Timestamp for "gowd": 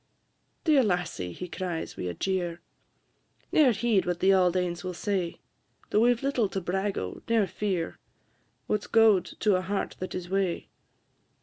8.87-9.25